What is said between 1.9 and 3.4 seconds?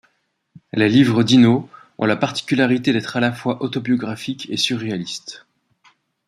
ont la particularité d'être à la